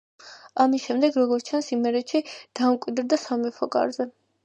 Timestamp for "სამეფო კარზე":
3.29-4.15